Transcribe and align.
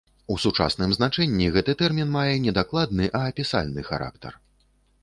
У 0.35 0.35
сучасным 0.43 0.95
значэнні 0.97 1.49
гэты 1.57 1.75
тэрмін 1.83 2.09
мае 2.17 2.35
не 2.47 2.55
дакладны, 2.59 3.05
а 3.21 3.23
апісальны 3.35 3.81
характар. 3.93 4.33